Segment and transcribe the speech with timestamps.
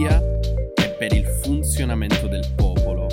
[0.00, 0.18] Bibbia
[0.76, 3.06] è per il funzionamento del popolo,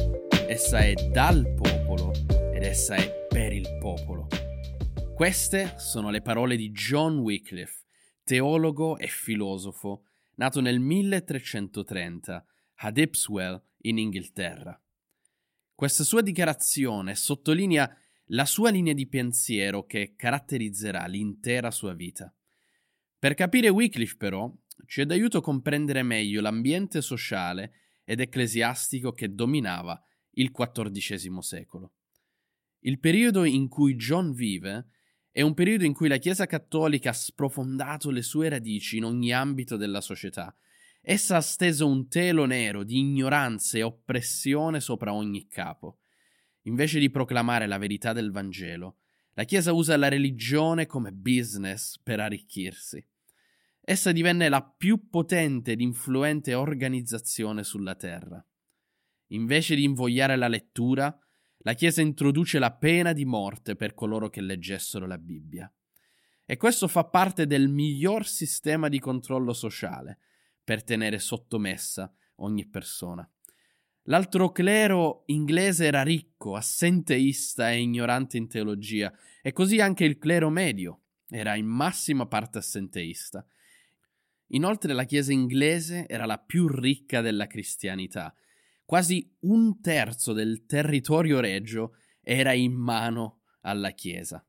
[0.48, 2.14] essa è dal popolo
[2.54, 4.30] ed essa è per il popolo.
[5.14, 7.84] Queste sono le parole di John Wycliffe,
[8.24, 10.06] teologo e filosofo,
[10.36, 12.46] nato nel 1330
[12.76, 14.82] ad Ipswell in Inghilterra.
[15.76, 17.94] Questa sua dichiarazione sottolinea
[18.28, 22.34] la sua linea di pensiero che caratterizzerà l'intera sua vita.
[23.20, 24.50] Per capire Wycliffe, però,
[24.86, 27.74] ci è d'aiuto comprendere meglio l'ambiente sociale
[28.04, 31.94] ed ecclesiastico che dominava il XIV secolo.
[32.82, 34.90] Il periodo in cui John vive
[35.32, 39.34] è un periodo in cui la Chiesa cattolica ha sprofondato le sue radici in ogni
[39.34, 40.56] ambito della società.
[41.02, 46.00] Essa ha steso un telo nero di ignoranza e oppressione sopra ogni capo.
[46.64, 48.98] Invece di proclamare la verità del Vangelo,
[49.34, 53.06] la Chiesa usa la religione come business per arricchirsi.
[53.90, 58.46] Essa divenne la più potente ed influente organizzazione sulla Terra.
[59.28, 61.18] Invece di invogliare la lettura,
[61.60, 65.74] la Chiesa introduce la pena di morte per coloro che leggessero la Bibbia.
[66.44, 70.20] E questo fa parte del miglior sistema di controllo sociale
[70.62, 73.26] per tenere sottomessa ogni persona.
[74.10, 80.50] L'altro clero inglese era ricco, assenteista e ignorante in teologia, e così anche il clero
[80.50, 83.46] medio era in massima parte assenteista.
[84.50, 88.34] Inoltre la Chiesa inglese era la più ricca della cristianità.
[88.86, 94.46] Quasi un terzo del territorio regio era in mano alla Chiesa.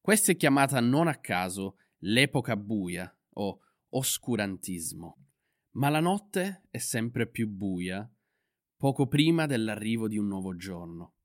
[0.00, 5.16] Questa è chiamata non a caso l'epoca buia o oscurantismo.
[5.72, 8.10] Ma la notte è sempre più buia
[8.76, 11.16] poco prima dell'arrivo di un nuovo giorno.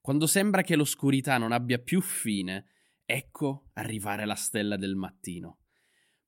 [0.00, 2.66] Quando sembra che l'oscurità non abbia più fine,
[3.04, 5.58] ecco arrivare la stella del mattino.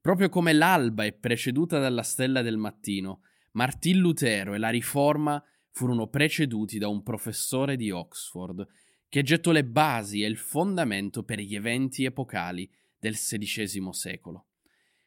[0.04, 3.22] Proprio come l'alba è preceduta dalla stella del mattino,
[3.52, 8.68] Martin Lutero e la riforma furono preceduti da un professore di Oxford
[9.08, 14.48] che gettò le basi e il fondamento per gli eventi epocali del XVI secolo.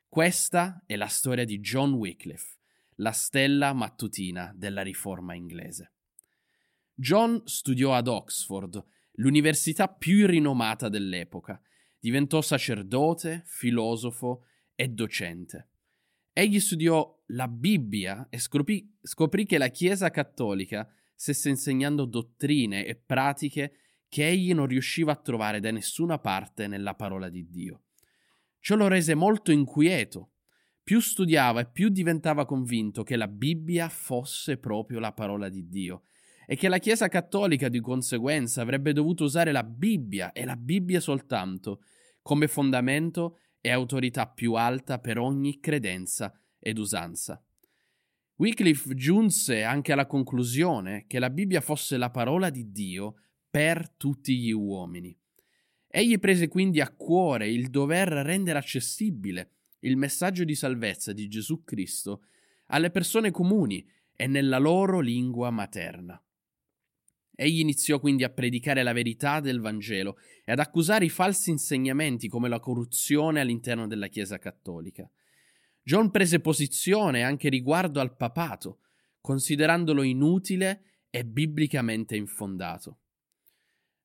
[0.09, 2.57] Questa è la storia di John Wycliffe,
[2.95, 5.91] la stella mattutina della riforma inglese.
[6.95, 8.83] John studiò ad Oxford,
[9.17, 11.61] l'università più rinomata dell'epoca.
[11.99, 14.46] Diventò sacerdote, filosofo
[14.77, 15.69] e docente.
[16.31, 22.95] Egli studiò la Bibbia e scoprì, scoprì che la Chiesa cattolica stesse insegnando dottrine e
[22.95, 23.73] pratiche
[24.07, 27.85] che egli non riusciva a trovare da nessuna parte nella parola di Dio.
[28.59, 30.33] Ciò lo rese molto inquieto
[30.83, 36.03] più studiava e più diventava convinto che la Bibbia fosse proprio la parola di Dio
[36.45, 40.99] e che la Chiesa cattolica di conseguenza avrebbe dovuto usare la Bibbia e la Bibbia
[40.99, 41.81] soltanto
[42.21, 47.43] come fondamento e autorità più alta per ogni credenza ed usanza.
[48.37, 53.15] Wycliffe giunse anche alla conclusione che la Bibbia fosse la parola di Dio
[53.49, 55.17] per tutti gli uomini.
[55.85, 61.63] Egli prese quindi a cuore il dover rendere accessibile il messaggio di salvezza di Gesù
[61.63, 62.23] Cristo
[62.67, 66.21] alle persone comuni e nella loro lingua materna.
[67.39, 72.27] Egli iniziò quindi a predicare la verità del Vangelo e ad accusare i falsi insegnamenti
[72.27, 75.07] come la corruzione all'interno della Chiesa cattolica.
[75.83, 78.79] John prese posizione anche riguardo al papato,
[79.21, 83.01] considerandolo inutile e biblicamente infondato.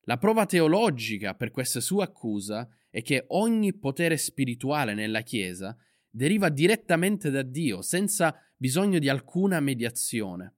[0.01, 5.75] La prova teologica per questa sua accusa è che ogni potere spirituale nella Chiesa
[6.07, 10.57] deriva direttamente da Dio, senza bisogno di alcuna mediazione.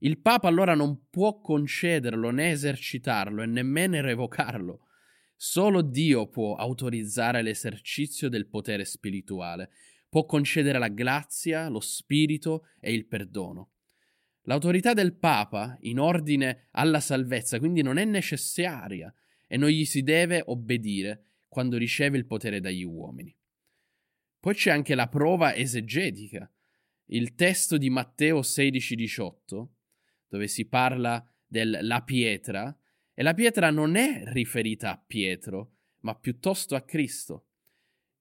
[0.00, 4.86] Il Papa allora non può concederlo né esercitarlo e nemmeno revocarlo.
[5.34, 9.70] Solo Dio può autorizzare l'esercizio del potere spirituale,
[10.08, 13.72] può concedere la grazia, lo spirito e il perdono.
[14.42, 19.12] L'autorità del Papa in ordine alla salvezza quindi non è necessaria
[19.46, 23.36] e non gli si deve obbedire quando riceve il potere dagli uomini.
[24.38, 26.50] Poi c'è anche la prova esegetica,
[27.06, 29.66] il testo di Matteo 16-18,
[30.28, 32.76] dove si parla della pietra,
[33.14, 37.46] e la pietra non è riferita a Pietro, ma piuttosto a Cristo.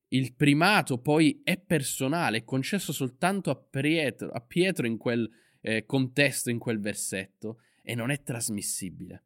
[0.09, 5.29] Il primato poi è personale, è concesso soltanto a Pietro, a Pietro in quel
[5.61, 9.23] eh, contesto, in quel versetto, e non è trasmissibile.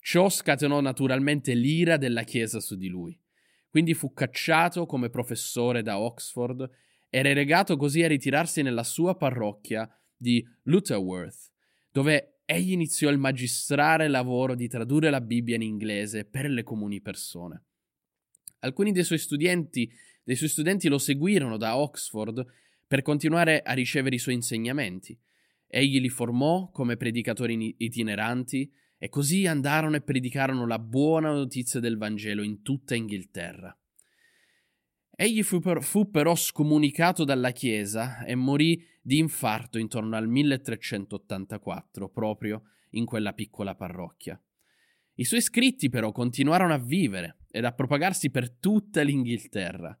[0.00, 3.18] Ciò scatenò naturalmente l'ira della Chiesa su di lui.
[3.68, 6.70] Quindi fu cacciato come professore da Oxford
[7.10, 11.52] e relegato così a ritirarsi nella sua parrocchia di Lutterworth,
[11.90, 17.00] dove egli iniziò il magistrale lavoro di tradurre la Bibbia in inglese per le comuni
[17.00, 17.64] persone.
[18.60, 19.90] Alcuni dei suoi studenti,
[20.24, 22.44] dei suoi studenti lo seguirono da Oxford,
[22.86, 25.16] per continuare a ricevere i suoi insegnamenti.
[25.66, 31.98] Egli li formò come predicatori itineranti e così andarono e predicarono la buona notizia del
[31.98, 33.76] Vangelo in tutta Inghilterra.
[35.20, 42.08] Egli fu, per, fu, però scomunicato dalla Chiesa e morì di infarto intorno al 1384,
[42.08, 44.40] proprio in quella piccola parrocchia.
[45.14, 49.98] I suoi scritti però continuarono a vivere ed a propagarsi per tutta l'Inghilterra.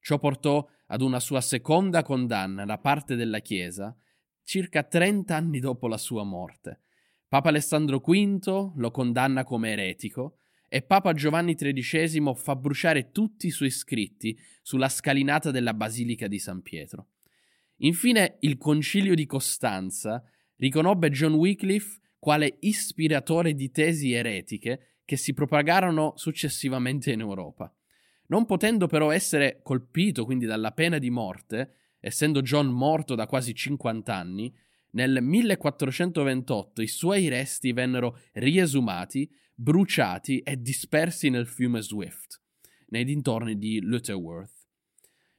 [0.00, 3.96] Ciò portò ad una sua seconda condanna da parte della Chiesa
[4.42, 6.80] circa 30 anni dopo la sua morte.
[7.28, 10.38] Papa Alessandro V lo condanna come eretico
[10.76, 16.38] e Papa Giovanni XIII fa bruciare tutti i suoi scritti sulla scalinata della Basilica di
[16.38, 17.12] San Pietro.
[17.76, 20.22] Infine il Concilio di Costanza
[20.56, 27.74] riconobbe John Wycliffe quale ispiratore di tesi eretiche che si propagarono successivamente in Europa.
[28.26, 33.54] Non potendo però essere colpito quindi dalla pena di morte, essendo John morto da quasi
[33.54, 34.54] 50 anni,
[34.96, 42.40] nel 1428 i suoi resti vennero riesumati, bruciati e dispersi nel fiume Swift,
[42.88, 44.54] nei dintorni di Lutterworth.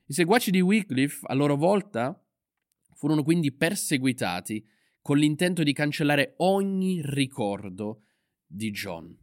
[0.06, 2.24] I seguaci di Wycliffe, a loro volta,
[2.94, 4.64] furono quindi perseguitati
[5.02, 8.04] con l'intento di cancellare ogni ricordo
[8.46, 9.18] di John.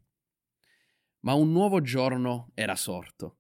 [1.20, 3.38] Ma un nuovo giorno era sorto.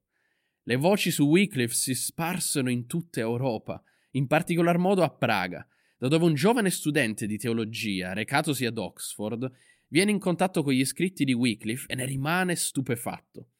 [0.62, 3.82] Le voci su Wycliffe si sparsero in tutta Europa,
[4.12, 5.66] in particolar modo a Praga,
[6.04, 9.50] da dove un giovane studente di teologia, recatosi ad Oxford,
[9.88, 13.52] viene in contatto con gli scritti di Wycliffe e ne rimane stupefatto.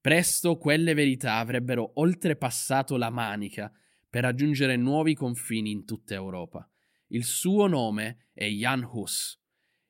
[0.00, 3.70] Presto quelle verità avrebbero oltrepassato la manica
[4.08, 6.66] per raggiungere nuovi confini in tutta Europa.
[7.08, 9.38] Il suo nome è Jan Hus.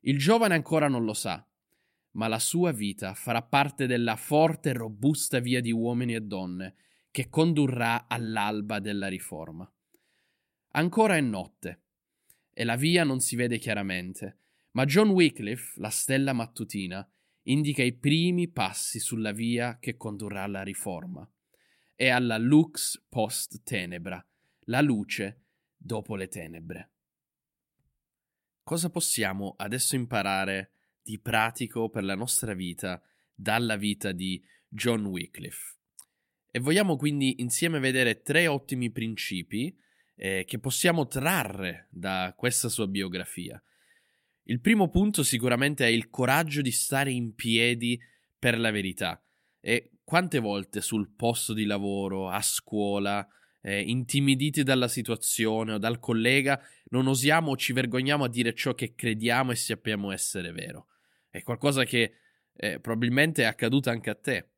[0.01, 1.47] Il giovane ancora non lo sa,
[2.15, 6.75] ma la sua vita farà parte della forte e robusta via di uomini e donne
[7.13, 9.73] che condurrà all'alba della riforma.
[10.77, 11.83] Ancora è notte
[12.55, 14.39] e la via non si vede chiaramente,
[14.71, 17.07] ma John Wycliffe, la stella mattutina,
[17.43, 21.29] indica i primi passi sulla via che condurrà alla riforma.
[21.95, 24.25] È alla lux post tenebra,
[24.67, 25.43] la luce
[25.77, 26.91] dopo le tenebre.
[28.63, 30.71] Cosa possiamo adesso imparare
[31.03, 33.03] di pratico per la nostra vita
[33.35, 35.77] dalla vita di John Wycliffe?
[36.51, 39.77] E vogliamo quindi insieme vedere tre ottimi principi
[40.17, 43.63] eh, che possiamo trarre da questa sua biografia.
[44.45, 47.99] Il primo punto sicuramente è il coraggio di stare in piedi
[48.39, 49.23] per la verità.
[49.61, 53.27] E quante volte sul posto di lavoro, a scuola,
[53.63, 56.61] eh, intimiditi dalla situazione o dal collega,
[56.91, 60.89] non osiamo o ci vergogniamo a dire ciò che crediamo e sappiamo essere vero.
[61.31, 62.17] È qualcosa che
[62.55, 64.51] eh, probabilmente è accaduto anche a te.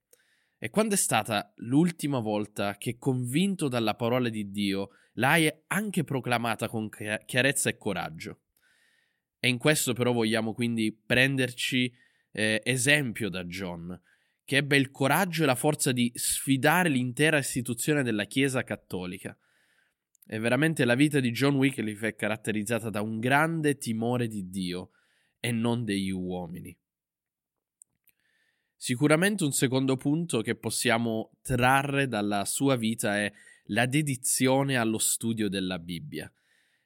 [0.59, 6.69] E quando è stata l'ultima volta che, convinto dalla parola di Dio, l'hai anche proclamata
[6.69, 8.41] con chiarezza e coraggio?
[9.39, 11.93] E in questo però vogliamo quindi prenderci
[12.33, 14.01] eh, esempio da John,
[14.45, 19.37] che ebbe il coraggio e la forza di sfidare l'intera istituzione della Chiesa cattolica.
[20.27, 24.91] E veramente la vita di John Wycliffe è caratterizzata da un grande timore di Dio
[25.39, 26.77] e non degli uomini.
[28.77, 33.33] Sicuramente un secondo punto che possiamo trarre dalla sua vita è
[33.69, 36.31] la dedizione allo studio della Bibbia.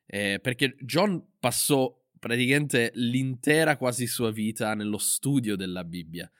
[0.06, 6.30] Eh, perché John passò praticamente l'intera quasi sua vita nello studio della Bibbia.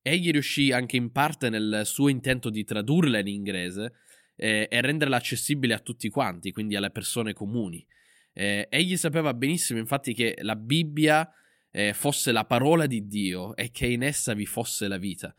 [0.00, 3.92] Egli riuscì anche in parte nel suo intento di tradurla in inglese
[4.36, 7.84] eh, e renderla accessibile a tutti quanti, quindi alle persone comuni.
[8.32, 11.30] Eh, egli sapeva benissimo infatti che la Bibbia
[11.72, 15.34] eh, fosse la parola di Dio e che in essa vi fosse la vita.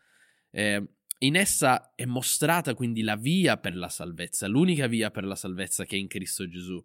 [0.49, 0.83] Eh,
[1.19, 5.85] in essa è mostrata quindi la via per la salvezza, l'unica via per la salvezza
[5.85, 6.83] che è in Cristo Gesù.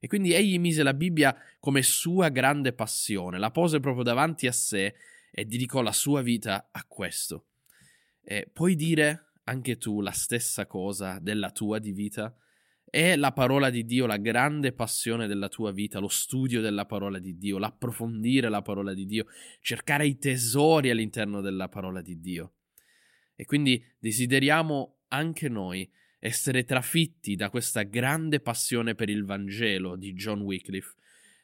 [0.00, 4.52] E quindi egli mise la Bibbia come sua grande passione, la pose proprio davanti a
[4.52, 4.94] sé
[5.30, 7.46] e dedicò la sua vita a questo.
[8.22, 12.34] E puoi dire anche tu la stessa cosa della tua di vita?
[12.90, 17.18] È la parola di Dio la grande passione della tua vita, lo studio della parola
[17.18, 19.26] di Dio, l'approfondire la parola di Dio,
[19.60, 22.54] cercare i tesori all'interno della parola di Dio.
[23.36, 30.14] E quindi desideriamo anche noi essere trafitti da questa grande passione per il Vangelo di
[30.14, 30.94] John Wycliffe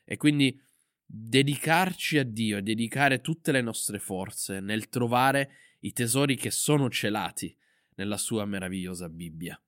[0.05, 0.59] e quindi
[1.05, 6.89] dedicarci a Dio e dedicare tutte le nostre forze nel trovare i tesori che sono
[6.89, 7.55] celati
[7.97, 9.61] nella sua meravigliosa Bibbia.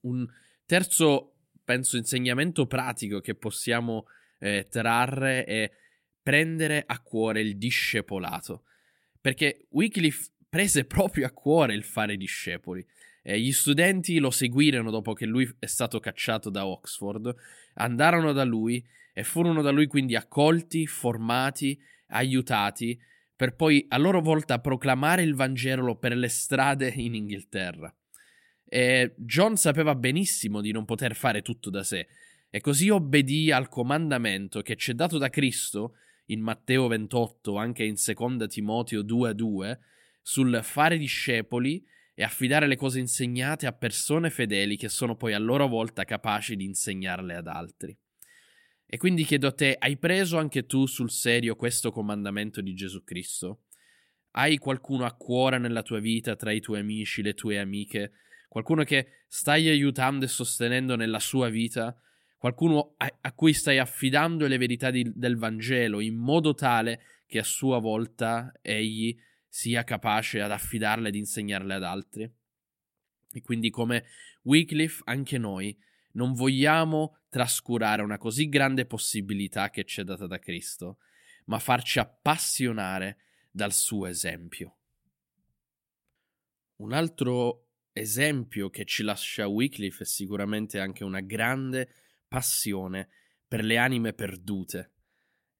[0.00, 0.26] Un
[0.72, 4.06] terzo, penso, insegnamento pratico che possiamo
[4.38, 5.70] eh, trarre è
[6.22, 8.64] prendere a cuore il discepolato,
[9.20, 12.82] perché Wycliffe prese proprio a cuore il fare discepoli
[13.22, 17.34] Eh, gli studenti lo seguirono dopo che lui è stato cacciato da Oxford,
[17.74, 22.98] andarono da lui e furono da lui quindi accolti, formati, aiutati,
[23.36, 27.94] per poi a loro volta proclamare il Vangelo per le strade in Inghilterra.
[28.74, 32.08] E John sapeva benissimo di non poter fare tutto da sé,
[32.48, 35.96] e così obbedì al comandamento che ci è dato da Cristo
[36.28, 39.78] in Matteo 28, anche in 2 Timoteo 2
[40.22, 45.38] sul fare discepoli e affidare le cose insegnate a persone fedeli che sono poi a
[45.38, 47.94] loro volta capaci di insegnarle ad altri.
[48.86, 53.04] E quindi chiedo a te, hai preso anche tu sul serio questo comandamento di Gesù
[53.04, 53.64] Cristo?
[54.30, 58.12] Hai qualcuno a cuore nella tua vita, tra i tuoi amici, le tue amiche,
[58.52, 61.98] qualcuno che stai aiutando e sostenendo nella sua vita,
[62.36, 67.38] qualcuno a, a cui stai affidando le verità di, del Vangelo in modo tale che
[67.38, 69.18] a sua volta egli
[69.48, 72.30] sia capace ad affidarle ed insegnarle ad altri.
[73.32, 74.04] E quindi come
[74.42, 75.74] Wycliffe anche noi
[76.12, 80.98] non vogliamo trascurare una così grande possibilità che ci è data da Cristo,
[81.46, 83.16] ma farci appassionare
[83.50, 84.76] dal suo esempio.
[86.76, 87.61] Un altro
[87.92, 91.88] esempio che ci lascia Wycliffe è sicuramente anche una grande
[92.28, 93.08] passione
[93.46, 94.92] per le anime perdute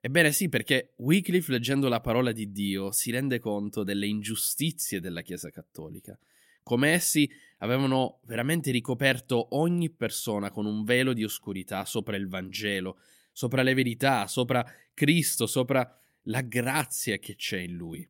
[0.05, 5.23] Ebbene sì, perché Wycliffe, leggendo la parola di Dio, si rende conto delle ingiustizie della
[5.23, 6.19] Chiesa cattolica,
[6.65, 12.99] come essi avevano veramente ricoperto ogni persona con un velo di oscurità sopra il Vangelo,
[13.31, 15.89] sopra le verità, sopra Cristo, sopra
[16.23, 18.05] la grazia che c'è in lui.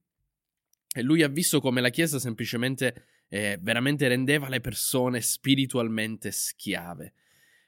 [0.95, 7.15] E lui ha visto come la Chiesa semplicemente eh, veramente rendeva le persone spiritualmente schiave.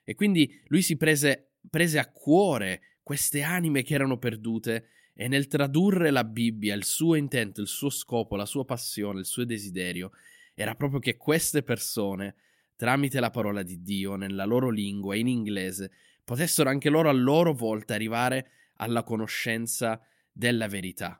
[0.04, 5.47] E quindi lui si prese, prese a cuore queste anime che erano perdute e nel
[5.47, 10.11] tradurre la Bibbia, il suo intento, il suo scopo, la sua passione, il suo desiderio
[10.52, 12.35] era proprio che queste persone,
[12.76, 15.92] tramite la parola di Dio, nella loro lingua, in inglese,
[16.23, 19.99] potessero anche loro a loro volta arrivare alla conoscenza
[20.30, 21.18] della verità.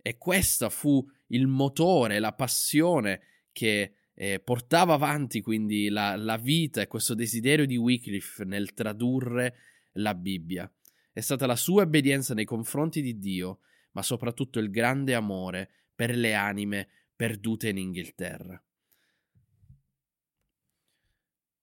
[0.00, 3.20] E questo fu il motore, la passione
[3.56, 9.56] che eh, portava avanti quindi la, la vita e questo desiderio di Wycliffe nel tradurre
[9.92, 10.70] la Bibbia.
[11.10, 13.60] È stata la sua obbedienza nei confronti di Dio,
[13.92, 18.62] ma soprattutto il grande amore per le anime perdute in Inghilterra.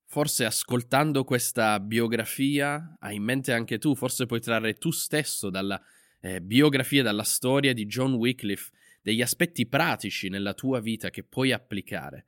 [0.05, 5.79] Forse ascoltando questa biografia hai in mente anche tu, forse puoi trarre tu stesso dalla
[6.21, 8.71] eh, biografia, dalla storia di John Wycliffe,
[9.03, 12.25] degli aspetti pratici nella tua vita che puoi applicare.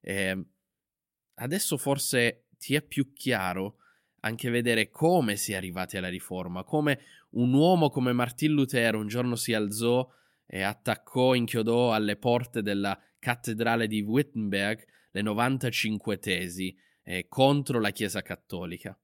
[0.00, 0.46] Eh,
[1.34, 3.76] adesso forse ti è più chiaro
[4.20, 9.06] anche vedere come si è arrivati alla riforma, come un uomo come Martin Lutero un
[9.06, 10.06] giorno si alzò
[10.44, 17.90] e attaccò, inchiodò alle porte della cattedrale di Wittenberg le 95 tesi eh, contro la
[17.90, 18.98] Chiesa cattolica.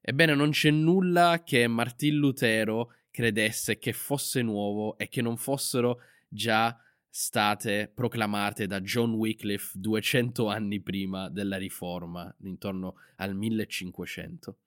[0.00, 6.00] Ebbene, non c'è nulla che Martin Lutero credesse che fosse nuovo e che non fossero
[6.28, 14.58] già state proclamate da John Wycliffe 200 anni prima della riforma, intorno al 1500.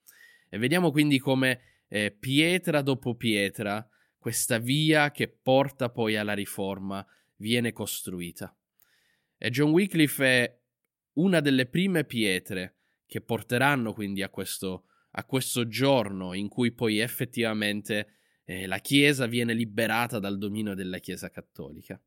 [0.50, 3.88] E vediamo quindi come eh, pietra dopo pietra
[4.18, 7.06] questa via che porta poi alla riforma
[7.38, 8.56] viene costruita.
[9.38, 10.60] E John Wycliffe è
[11.14, 12.76] una delle prime pietre
[13.06, 18.20] che porteranno quindi a questo, a questo giorno in cui poi effettivamente
[18.52, 22.00] eh, la Chiesa viene liberata dal dominio della Chiesa cattolica.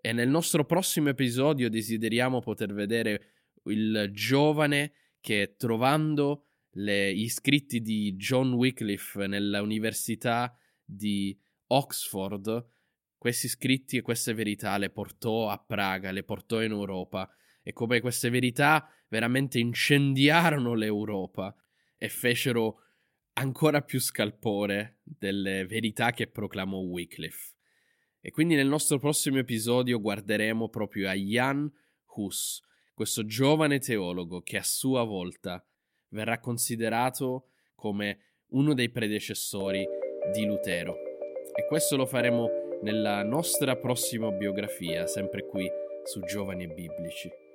[0.00, 3.34] E nel nostro prossimo episodio desideriamo poter vedere
[3.64, 11.36] il giovane che trovando le, gli scritti di John Wycliffe nell'università di
[11.68, 12.68] Oxford,
[13.16, 17.28] questi scritti e queste verità le portò a Praga, le portò in Europa
[17.62, 21.54] e come queste verità veramente incendiarono l'Europa
[21.96, 22.85] e fecero
[23.38, 27.54] ancora più scalpore delle verità che proclamò Wycliffe.
[28.20, 31.70] E quindi nel nostro prossimo episodio guarderemo proprio a Jan
[32.16, 32.62] Hus,
[32.94, 35.64] questo giovane teologo che a sua volta
[36.08, 39.86] verrà considerato come uno dei predecessori
[40.32, 40.96] di Lutero.
[41.54, 42.48] E questo lo faremo
[42.82, 45.70] nella nostra prossima biografia, sempre qui
[46.04, 47.45] su Giovani Biblici.